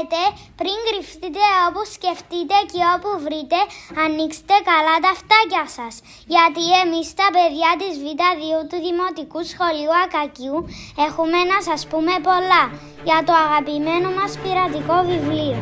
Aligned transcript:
Αλλά 0.00 0.08
για 0.08 0.08
περιμένετε, 0.08 0.22
πριν 0.56 0.78
κρυφτείτε 0.86 1.44
όπου 1.66 1.82
σκεφτείτε 1.94 2.56
και 2.72 2.82
όπου 2.94 3.10
βρείτε, 3.24 3.58
ανοίξτε 4.04 4.56
καλά 4.70 4.96
τα 5.04 5.12
φτάκια 5.20 5.64
σας. 5.76 5.94
Γιατί 6.34 6.64
εμείς 6.82 7.06
τα 7.20 7.28
παιδιά 7.34 7.70
της 7.80 7.94
Β2 8.04 8.68
του 8.68 8.78
Δημοτικού 8.86 9.40
Σχολείου 9.52 9.94
Ακακιού 10.04 10.56
έχουμε 11.06 11.38
να 11.52 11.58
σας 11.68 11.80
πούμε 11.90 12.14
πολλά 12.28 12.62
για 13.08 13.20
το 13.26 13.32
αγαπημένο 13.44 14.08
μας 14.18 14.32
πειρατικό 14.42 14.96
βιβλίο. 15.10 15.60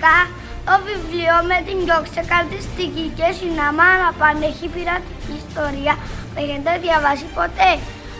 Φυσικά 0.00 0.18
το 0.66 0.74
βιβλίο 0.88 1.36
με 1.50 1.58
την 1.66 1.76
πιο 1.84 1.98
ξεκαρδιστική 2.08 3.06
και 3.18 3.28
συνάμα 3.38 3.88
πανέχει 4.20 4.68
πειρατική 4.74 5.34
ιστορία 5.42 5.94
που 6.30 6.36
έχετε 6.42 6.72
διαβάσει 6.84 7.26
ποτέ. 7.38 7.70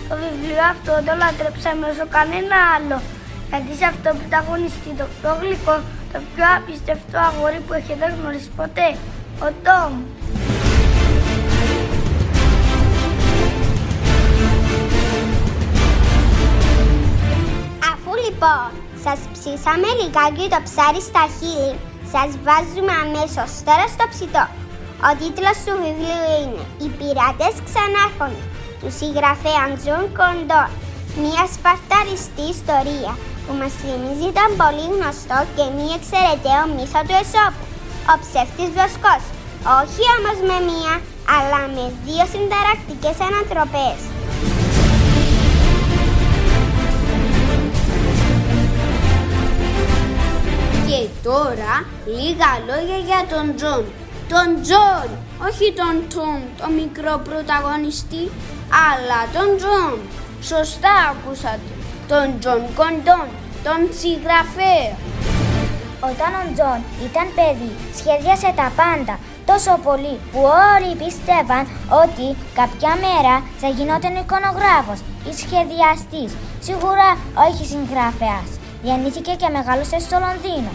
Το 0.09 0.15
βιβλίο 0.25 0.63
αυτό 0.75 0.93
το 1.07 1.13
λατρέψαμε 1.21 1.85
όσο 1.93 2.07
κανένα 2.17 2.57
άλλο. 2.75 2.99
Γιατί 3.51 3.73
σε 3.81 3.87
αυτό 3.93 4.09
που 4.17 4.27
τα 4.33 4.41
γονιστεί 4.49 4.91
το 5.01 5.07
πιο 5.17 5.31
γλυκό, 5.41 5.77
το 6.13 6.19
πιο 6.33 6.45
απίστευτο 6.57 7.19
αγόρι 7.29 7.61
που 7.67 7.73
έχετε 7.81 8.07
γνωρίσει 8.17 8.51
ποτέ. 8.61 8.89
Ο 9.47 9.49
Τόμ. 9.65 9.93
Αφού 17.93 18.11
λοιπόν 18.25 18.80
σας 19.05 19.21
ψήσαμε 19.35 19.89
λιγάκι 19.99 20.47
το 20.53 20.61
ψάρι 20.67 21.03
στα 21.11 21.25
χείλη. 21.37 21.77
Ας 22.13 22.31
μπούμε 22.47 22.95
αμέσως 23.05 23.51
τώρα 23.67 23.87
στο 23.95 24.05
ψητό. 24.13 24.45
Ο 25.09 25.11
τίτλος 25.21 25.57
του 25.65 25.75
βιβλίου 25.85 26.27
είναι 26.43 26.65
«Οι 26.83 26.89
πειρατές 26.99 27.55
ξανάρχονται» 27.67 28.45
του 28.81 28.91
συγγραφέα 28.99 29.65
Τζον 29.79 30.05
Κόντον. 30.19 30.65
Μια 31.25 31.45
σπαρταριστή 31.55 32.45
ιστορία 32.57 33.13
που 33.45 33.53
μας 33.61 33.73
θυμίζει 33.81 34.31
τον 34.39 34.51
πολύ 34.61 34.87
γνωστό 34.95 35.39
και 35.55 35.65
μη 35.77 35.87
εξαιρετέο 35.99 36.63
μύθο 36.75 37.01
του 37.07 37.17
Εσώπου. 37.23 37.65
Ο 38.13 38.15
ψεύτης 38.23 38.71
βοσκός. 38.77 39.23
Όχι 39.81 40.05
όμως 40.17 40.39
με 40.49 40.59
μία, 40.69 40.95
αλλά 41.37 41.61
με 41.75 41.85
δύο 42.05 42.25
συνταρακτικές 42.33 43.17
ανατροπές. 43.29 43.99
Τώρα 51.23 51.75
λίγα 52.17 52.51
λόγια 52.69 52.99
για 53.09 53.23
τον 53.33 53.47
Τζον. 53.57 53.85
Τον 54.33 54.49
Τζον, 54.63 55.09
όχι 55.49 55.67
τον 55.81 55.97
Τομ, 56.15 56.41
το 56.61 56.67
μικρό 56.79 57.15
πρωταγωνιστή, 57.29 58.25
αλλά 58.89 59.21
τον 59.35 59.49
Τζον. 59.59 59.99
Σωστά 60.51 60.95
ακούσατε. 61.13 61.71
Τον 62.11 62.27
Τζον 62.39 62.63
Κόντον, 62.79 63.29
τον 63.67 63.81
συγγραφέα. 63.99 64.93
Όταν 66.11 66.31
ο 66.41 66.45
Τζον 66.55 66.81
ήταν 67.07 67.27
παιδί, 67.37 67.73
σχεδίαζε 67.99 68.51
τα 68.61 68.69
πάντα 68.81 69.15
τόσο 69.51 69.73
πολύ 69.87 70.15
που 70.31 70.41
όλοι 70.73 70.93
πίστευαν 71.01 71.65
ότι 72.03 72.27
κάποια 72.61 72.93
μέρα 73.05 73.35
θα 73.61 73.69
γινόταν 73.77 74.15
εικονογράφος 74.23 75.01
ή 75.29 75.33
σχεδιαστής. 75.41 76.31
Σίγουρα 76.67 77.09
όχι 77.47 77.65
συγγραφέας. 77.73 78.49
Γεννήθηκε 78.83 79.33
και 79.41 79.49
μεγάλωσε 79.57 79.99
στο 80.07 80.17
Λονδίνο. 80.25 80.73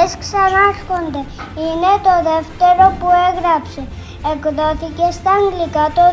Πειρατές 0.00 0.12
ξανάρχονται» 0.24 1.22
είναι 1.64 1.92
το 2.06 2.14
δεύτερο 2.30 2.84
που 2.98 3.08
έγραψε. 3.28 3.82
Εκδόθηκε 4.32 5.06
στα 5.18 5.32
αγγλικά 5.38 5.84
το 5.96 6.04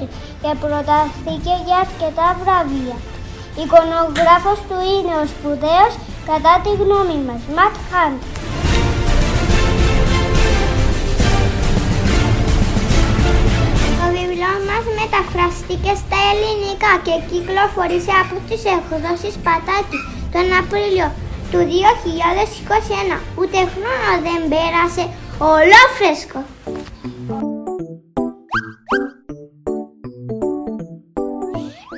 2020 0.00 0.06
και 0.42 0.50
προτάθηκε 0.62 1.54
για 1.66 1.78
αρκετά 1.84 2.28
βραβεία. 2.40 2.96
Εικονογράφος 3.60 4.58
του 4.68 4.78
είναι 4.92 5.14
ο 5.22 5.24
σπουδαίος 5.32 5.92
κατά 6.30 6.54
τη 6.64 6.70
γνώμη 6.82 7.18
μας, 7.26 7.42
Ματ 7.56 7.74
Χάντ. 7.88 8.16
Το 13.98 14.06
βιβλίο 14.16 14.54
μας 14.68 14.84
μεταφραστήκε 15.00 15.92
στα 16.02 16.18
ελληνικά 16.30 16.92
και 17.06 17.14
κυκλοφορήσε 17.30 18.14
από 18.22 18.36
τις 18.48 18.62
εκδόσεις 18.74 19.34
Πατάκη 19.44 19.98
τον 20.32 20.46
Απρίλιο 20.60 21.08
του 21.52 21.58
2021. 21.58 23.20
Ούτε 23.38 23.56
χρόνο 23.56 24.10
δεν 24.22 24.48
πέρασε 24.48 25.08
ολόφρεσκο. 25.38 26.44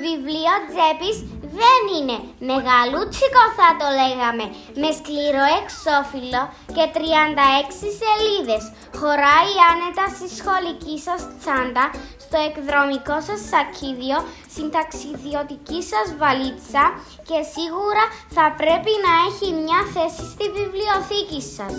Βιβλίο 0.05 0.55
τσέπης 0.69 1.34
δεν 1.61 1.83
είναι. 1.97 2.17
Μεγαλούτσικο 2.51 3.45
θα 3.59 3.69
το 3.81 3.87
λέγαμε. 4.01 4.45
Με 4.83 4.91
σκληρό 4.99 5.45
εξώφυλλο 5.61 6.43
και 6.77 6.85
36 6.97 7.89
σελίδες. 8.01 8.63
Χωράει 9.01 9.55
άνετα 9.71 10.05
στη 10.17 10.27
σχολική 10.39 10.97
σας 11.07 11.21
τσάντα, 11.39 11.85
στο 12.25 12.39
εκδρομικό 12.49 13.17
σας 13.29 13.41
σακίδιο, 13.51 14.19
στην 14.53 14.69
ταξιδιωτική 14.77 15.81
σας 15.91 16.07
βαλίτσα 16.21 16.85
και 17.29 17.39
σίγουρα 17.55 18.05
θα 18.37 18.47
πρέπει 18.61 18.93
να 19.07 19.13
έχει 19.29 19.49
μια 19.65 19.81
θέση 19.95 20.25
στη 20.35 20.45
βιβλιοθήκη 20.57 21.41
σας. 21.57 21.75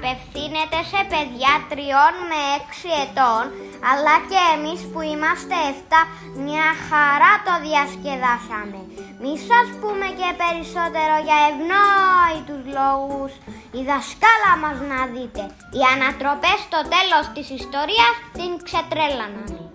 Απευθύνεται 0.00 0.80
σε 0.90 1.00
παιδιά 1.12 1.52
τριών 1.70 2.14
με 2.30 2.40
έξι 2.58 2.90
ετών, 3.04 3.44
αλλά 3.90 4.14
και 4.30 4.40
εμείς 4.54 4.80
που 4.90 5.00
είμαστε 5.12 5.56
7 5.70 6.00
μια 6.46 6.68
χαρά 6.88 7.32
το 7.46 7.54
διασκεδάσαμε. 7.66 8.80
Μη 9.22 9.34
σας 9.48 9.66
πούμε 9.80 10.06
και 10.18 10.30
περισσότερο 10.42 11.14
για 11.26 11.38
ευνόητους 11.48 12.62
λόγους. 12.78 13.32
Η 13.78 13.80
δασκάλα 13.90 14.52
μας 14.62 14.78
να 14.90 15.00
δείτε. 15.14 15.42
Οι 15.76 15.82
ανατροπές 15.94 16.58
στο 16.66 16.80
τέλος 16.94 17.24
της 17.34 17.46
ιστορίας 17.60 18.14
την 18.38 18.50
ξετρέλαναν. 18.66 19.69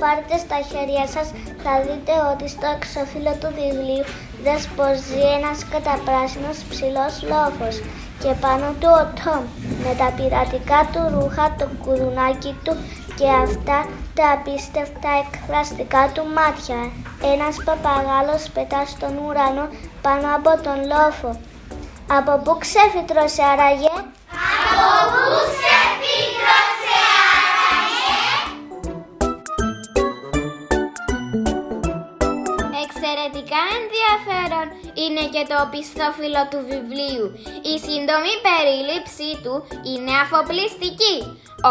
Πάρετε 0.00 0.36
στα 0.44 0.58
χέρια 0.70 1.04
σας 1.14 1.28
θα 1.62 1.72
δείτε 1.86 2.14
ότι 2.32 2.46
στο 2.54 2.66
εξώφυλλο 2.76 3.32
του 3.40 3.50
βιβλίου 3.58 4.06
δεσποζεί 4.44 5.22
ένας 5.38 5.58
καταπράσινος 5.74 6.58
ψηλός 6.70 7.14
λόφος 7.32 7.76
και 8.22 8.30
πάνω 8.44 8.66
του 8.80 8.90
ο 9.00 9.02
Τόμ 9.20 9.42
με 9.84 9.92
τα 10.00 10.08
πειρατικά 10.16 10.80
του 10.92 11.02
ρούχα, 11.14 11.44
το 11.58 11.66
κουδουνάκι 11.82 12.52
του 12.64 12.74
και 13.18 13.28
αυτά 13.44 13.78
τα 14.14 14.26
απίστευτα 14.36 15.10
εκφραστικά 15.24 16.02
του 16.14 16.24
μάτια. 16.36 16.80
Ένας 17.32 17.56
παπαγάλος 17.64 18.42
πετά 18.54 18.82
στον 18.86 19.12
ουρανό 19.24 19.66
πάνω 20.02 20.26
από 20.38 20.50
τον 20.64 20.78
λόφο. 20.92 21.30
Από 22.18 22.32
πού 22.44 22.52
ξεφυτρώσε 22.64 23.42
άραγε; 23.52 23.94
Εξαιρετικά 33.46 33.76
ενδιαφέρον 33.80 34.66
είναι 35.02 35.24
και 35.34 35.44
το 35.52 35.58
πιστόφυλλο 35.74 36.42
του 36.50 36.60
βιβλίου. 36.70 37.26
Η 37.72 37.74
σύντομη 37.86 38.32
περίληψή 38.46 39.30
του 39.42 39.54
είναι 39.90 40.14
αφοπλιστική. 40.24 41.16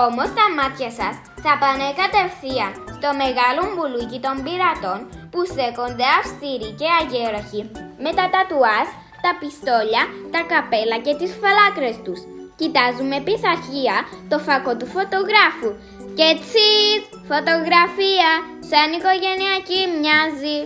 Όμως 0.06 0.30
τα 0.38 0.46
μάτια 0.58 0.90
σας 1.00 1.16
θα 1.44 1.54
πάνε 1.62 1.88
κατευθείαν 2.02 2.72
στο 2.96 3.10
μεγάλο 3.22 3.62
μπουλούκι 3.72 4.20
των 4.26 4.36
πειρατών 4.46 5.00
που 5.32 5.40
στέκονται 5.52 6.08
αυστηροί 6.20 6.70
και 6.80 6.90
αγέροχοι 7.00 7.62
με 8.04 8.12
τα 8.18 8.26
τατουάζ, 8.34 8.88
τα 9.26 9.32
πιστόλια, 9.40 10.04
τα 10.34 10.42
καπέλα 10.52 10.98
και 11.06 11.14
τις 11.20 11.32
φαλάκρες 11.40 11.98
τους. 12.06 12.20
Κοιτάζουμε 12.60 13.18
πειθαρχία 13.28 13.96
το 14.32 14.38
φακό 14.46 14.74
του 14.80 14.88
φωτογράφου. 14.94 15.72
Και 16.18 16.30
τσις, 16.42 17.02
φωτογραφία, 17.30 18.30
σαν 18.70 18.88
οικογενειακή 18.96 19.82
μοιάζει. 20.00 20.60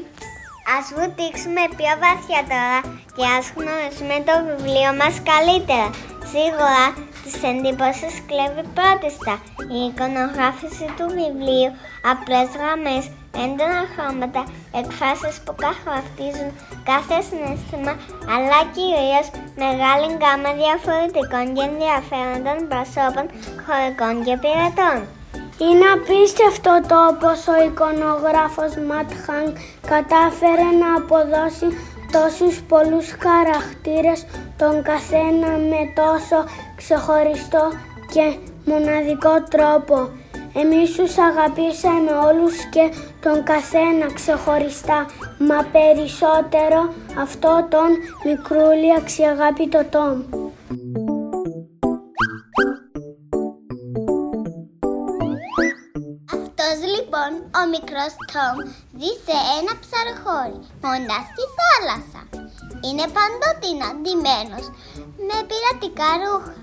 Ας 0.77 0.85
βουτήξουμε 0.95 1.63
πιο 1.77 1.93
βαθιά 2.03 2.41
τώρα 2.51 2.79
και 3.15 3.25
ας 3.37 3.45
γνωρίσουμε 3.55 4.17
το 4.27 4.35
βιβλίο 4.47 4.91
μας 4.99 5.15
καλύτερα. 5.31 5.89
Σίγουρα 6.33 6.85
τις 7.23 7.37
εντυπώσεις 7.49 8.13
κλέβει 8.29 8.63
πρώτιστα. 8.77 9.33
Η 9.77 9.79
εικονογράφηση 9.87 10.85
του 10.95 11.07
βιβλίου, 11.17 11.71
απλές 12.11 12.47
γραμμές 12.59 13.03
έντονα 13.43 13.81
χρώματα, 13.93 14.41
εκφράσεις 14.79 15.35
που 15.43 15.53
καθοαυτίζουν 15.65 16.49
κάθε 16.89 17.17
συναίσθημα, 17.27 17.93
αλλά 18.33 18.59
κυρίως 18.75 19.27
μεγάλη 19.63 20.07
γκάμα 20.17 20.51
διαφορετικών 20.61 21.45
και 21.55 21.63
ενδιαφέροντων 21.69 22.57
προσώπων, 22.71 23.25
χωρικών 23.65 24.15
και 24.25 24.35
πειρατών. 24.41 24.97
Είναι 25.61 25.85
απίστευτο 25.95 26.73
το 26.87 27.01
πως 27.19 27.47
ο 27.53 27.55
εικονογράφος 27.65 28.71
Ματ 28.87 29.11
Χάνγκ 29.25 29.55
κατάφερε 29.91 30.69
να 30.81 30.89
αποδώσει 30.99 31.67
τόσους 32.15 32.55
πολλούς 32.71 33.07
χαρακτήρες 33.23 34.25
τον 34.57 34.83
καθένα 34.83 35.51
με 35.71 35.81
τόσο 35.99 36.37
ξεχωριστό 36.75 37.63
και 38.13 38.25
μοναδικό 38.65 39.33
τρόπο. 39.49 39.97
Εμείς 40.61 40.91
τους 40.95 41.17
αγαπήσαμε 41.17 42.11
όλους 42.29 42.55
και 42.73 42.85
τον 43.21 43.43
καθένα 43.43 44.05
ξεχωριστά, 44.13 45.05
μα 45.47 45.59
περισσότερο 45.75 46.93
αυτό 47.23 47.67
τον 47.69 47.89
μικρούλι 48.25 48.91
αξιαγάπητο 48.97 49.81
Τόμ. 49.89 50.48
Ο 57.61 57.63
μικρός 57.73 58.13
Τόμ 58.33 58.57
ζει 58.99 59.11
σε 59.25 59.37
ένα 59.57 59.73
ψαροχώρι, 59.81 60.59
μόνα 60.83 61.17
στη 61.29 61.43
θάλασσα. 61.57 62.21
Είναι 62.85 63.05
παντότινα 63.15 63.87
ντυμένος 63.99 64.65
με 65.27 65.37
πειρατικά 65.47 66.09
ρούχα. 66.21 66.55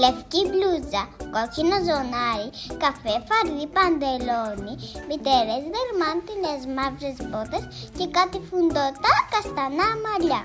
Λευκή 0.00 0.42
μπλούζα, 0.48 1.02
κόκκινο 1.34 1.76
ζωνάρι, 1.86 2.48
καφέ 2.82 3.14
φαρδί 3.28 3.66
παντελόνι, 3.76 4.74
μητερές 5.08 5.64
δερμάντινες 5.74 6.60
μαύρες 6.76 7.18
μπότες 7.26 7.64
και 7.96 8.06
κάτι 8.16 8.38
φουντωτά 8.46 9.14
καστανά 9.32 9.88
μαλλιά. 10.04 10.42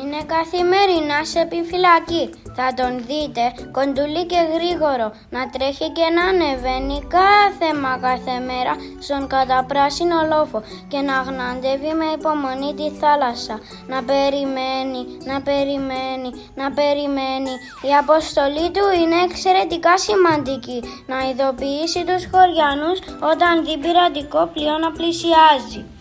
Είναι 0.00 0.20
καθημερινά 0.34 1.18
σε 1.24 1.38
επιφυλακή. 1.46 2.24
Θα 2.56 2.66
τον 2.78 2.92
δείτε 3.08 3.44
κοντουλή 3.76 4.24
και 4.32 4.40
γρήγορο 4.54 5.08
να 5.34 5.42
τρέχει 5.52 5.88
και 5.96 6.06
να 6.16 6.24
ανεβαίνει 6.32 6.98
κάθε 7.18 7.68
μα 7.82 7.92
κάθε 8.06 8.36
μέρα 8.48 8.74
στον 9.06 9.22
καταπράσινο 9.34 10.18
λόφο 10.32 10.58
και 10.88 11.00
να 11.08 11.16
γναντεύει 11.28 11.92
με 12.00 12.08
υπομονή 12.18 12.70
τη 12.80 12.88
θάλασσα. 13.00 13.56
Να 13.92 13.98
περιμένει, 14.10 15.02
να 15.30 15.36
περιμένει, 15.48 16.30
να 16.60 16.66
περιμένει. 16.78 17.54
Η 17.88 17.92
αποστολή 18.02 18.66
του 18.74 18.86
είναι 19.00 19.18
εξαιρετικά 19.28 19.94
σημαντική. 20.06 20.78
Να 21.10 21.18
ειδοποιήσει 21.28 22.00
τους 22.08 22.22
χωριανούς 22.32 22.98
όταν 23.32 23.52
δει 23.64 23.74
πειρατικό 23.82 24.40
πλοίο 24.52 24.76
να 24.84 24.90
πλησιάζει. 24.96 25.93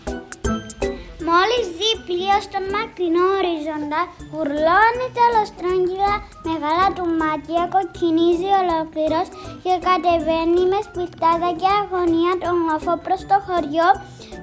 Μόλις 1.33 1.65
δει 1.77 1.91
πλοίο 2.07 2.37
στον 2.47 2.65
μακρινό 2.75 3.25
ορίζοντα, 3.37 4.01
γουρλώνει 4.31 5.07
τελοστρόγγυλα, 5.17 6.13
μεγάλα 6.47 6.87
του 6.95 7.05
μάτια 7.21 7.63
κοκκινίζει 7.73 8.49
ολόκληρος 8.61 9.27
και 9.63 9.73
κατεβαίνει 9.87 10.63
με 10.71 10.79
σπιρτάδα 10.87 11.49
και 11.59 11.69
αγωνία 11.81 12.33
τον 12.43 12.55
λόφο 12.67 12.93
προς 13.05 13.21
το 13.29 13.37
χωριό, 13.45 13.89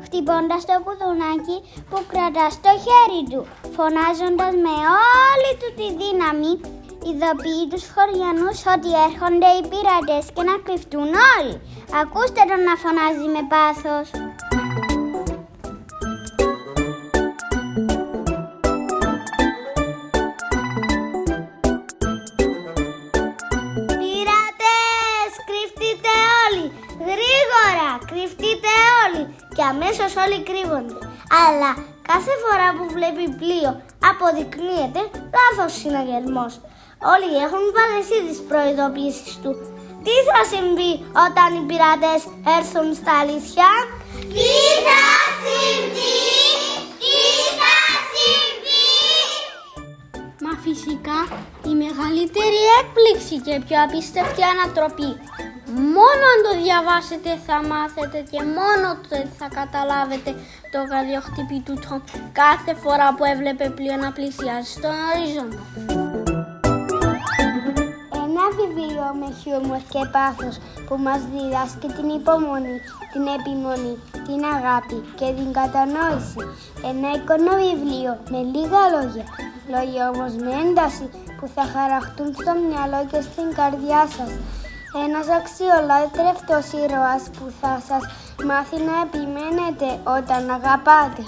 χτυπώντας 0.05 0.63
το 0.69 0.77
κουδουνάκι 0.85 1.57
που 1.89 1.99
κρατά 2.11 2.47
στο 2.57 2.73
χέρι 2.85 3.23
του, 3.31 3.43
φωνάζοντας 3.77 4.53
με 4.65 4.75
όλη 5.29 5.51
του 5.61 5.71
τη 5.79 5.87
δύναμη, 6.01 6.53
ειδοποιεί 7.07 7.65
τους 7.71 7.85
χωριανούς 7.95 8.59
ότι 8.75 8.91
έρχονται 9.07 9.51
οι 9.57 9.63
πειρατές 9.71 10.25
και 10.35 10.43
να 10.49 10.57
κρυφτούν 10.65 11.11
όλοι. 11.35 11.55
Ακούστε 12.01 12.43
τον 12.51 12.61
να 12.69 12.75
φωνάζει 12.83 13.27
με 13.35 13.43
πάθος. 13.53 14.09
Και 29.61 29.73
αμέσως 29.75 30.13
όλοι 30.25 30.39
κρύβονται. 30.49 30.97
Αλλά 31.47 31.71
κάθε 32.11 32.35
φορά 32.43 32.69
που 32.77 32.85
βλέπει 32.97 33.25
πλοίο 33.41 33.71
αποδεικνύεται 34.11 35.03
λάθος 35.37 35.73
συναγερμός. 35.81 36.53
Όλοι 37.15 37.31
έχουν 37.47 37.65
βαρεθεί 37.77 38.19
τις 38.27 38.41
προειδοποιήσεις 38.49 39.33
του. 39.43 39.53
Τι 40.05 40.15
θα 40.29 40.41
συμβεί 40.53 40.93
όταν 41.27 41.49
οι 41.57 41.63
πειρατές 41.69 42.21
έρθουν 42.57 42.89
στα 43.01 43.13
αλήθεια; 43.23 43.69
Τι 44.35 44.51
θα 44.87 45.03
συμβεί; 45.45 46.19
Τι 47.03 47.19
θα 47.61 47.77
συμβεί; 48.15 48.95
Μα 50.45 50.53
φυσικά 50.67 51.19
η 51.71 51.73
μεγαλύτερη 51.83 52.61
έκπληξη 52.81 53.37
και 53.47 53.55
πιο 53.67 53.77
απίστευτη 53.87 54.43
ανατροπή. 54.53 55.11
Μόνο 55.75 56.23
αν 56.33 56.39
το 56.47 56.53
διαβάσετε 56.63 57.31
θα 57.47 57.57
μάθετε 57.73 58.19
και 58.31 58.41
μόνο 58.59 58.89
τότε 59.09 59.29
θα 59.39 59.47
καταλάβετε 59.59 60.31
το 60.73 60.79
γαδιοχτυπή 60.91 61.59
του 61.67 61.77
Τόμ 61.85 62.01
κάθε 62.43 62.73
φορά 62.83 63.09
που 63.15 63.25
έβλεπε 63.33 63.67
πλοίο 63.77 63.97
να 64.05 64.11
πλησιάζει 64.17 64.71
στον 64.77 64.95
ορίζοντα. 65.11 65.61
Ένα 68.25 68.45
βιβλίο 68.59 69.05
με 69.21 69.29
χιούμορ 69.39 69.83
και 69.93 70.03
πάθος 70.15 70.55
που 70.87 70.97
μας 71.07 71.21
διδάσκει 71.33 71.89
την 71.97 72.09
υπομονή, 72.19 72.77
την 73.13 73.25
επιμονή, 73.37 73.95
την 74.27 74.41
αγάπη 74.57 74.99
και 75.19 75.29
την 75.39 75.49
κατανόηση. 75.59 76.41
Ένα 76.91 77.09
εικονό 77.17 77.55
βιβλίο 77.65 78.13
με 78.33 78.41
λίγα 78.53 78.83
λόγια, 78.95 79.25
λόγια 79.73 80.05
όμως 80.13 80.33
με 80.43 80.51
ένταση 80.65 81.07
που 81.37 81.47
θα 81.55 81.65
χαραχτούν 81.75 82.29
στο 82.41 82.53
μυαλό 82.67 83.01
και 83.11 83.21
στην 83.29 83.49
καρδιά 83.59 84.03
σας. 84.17 84.33
Ένας 84.95 85.27
αξιολάτρευτος 85.29 86.83
ήρωας 86.83 87.31
που 87.39 87.53
θα 87.61 87.83
σας 87.89 88.03
μάθει 88.47 88.77
να 88.77 88.95
επιμένετε 89.07 90.01
όταν 90.19 90.51
αγαπάτε. 90.51 91.23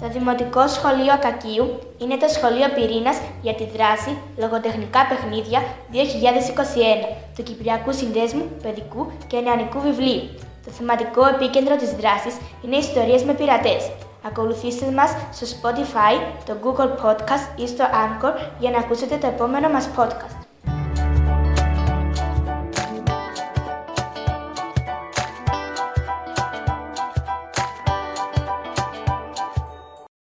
Το 0.00 0.08
Δημοτικό 0.08 0.68
Σχολείο 0.68 1.12
Ακακίου 1.12 1.78
είναι 1.98 2.16
το 2.16 2.28
σχολείο 2.28 2.68
πυρήνας 2.74 3.20
για 3.42 3.54
τη 3.54 3.64
δράση 3.64 4.16
λογοτεχνικά 4.36 5.06
παιχνίδια 5.06 5.60
2021 5.92 5.96
του 7.36 7.42
Κυπριακού 7.42 7.92
Συνδέσμου 7.92 8.50
Παιδικού 8.62 9.12
και 9.26 9.40
Νεανικού 9.40 9.80
Βιβλίου. 9.80 10.51
Το 10.64 10.70
θεματικό 10.70 11.26
επίκεντρο 11.26 11.76
της 11.76 11.90
δράσης 11.90 12.36
είναι 12.62 12.76
ιστορίες 12.76 13.22
με 13.22 13.34
πειρατές. 13.34 13.90
Ακολουθήστε 14.26 14.90
μας 14.90 15.10
στο 15.32 15.46
Spotify, 15.46 16.14
το 16.46 16.54
Google 16.62 17.04
Podcast 17.04 17.60
ή 17.60 17.66
στο 17.66 17.84
Anchor 17.84 18.32
για 18.58 18.70
να 18.70 18.78
ακούσετε 18.78 19.16
το 19.16 19.26
επόμενο 19.26 19.68
μας 19.68 19.88
podcast. 19.96 20.31